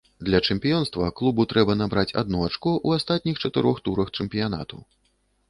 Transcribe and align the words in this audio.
Для 0.27 0.39
чэмпіёнства 0.51 1.09
клубу 1.19 1.45
трэба 1.51 1.75
набраць 1.81 2.15
адно 2.23 2.41
ачко 2.47 2.73
ў 2.87 2.97
астатніх 3.01 3.35
чатырох 3.47 3.77
турах 3.91 4.13
чэмпіянату. 4.19 4.83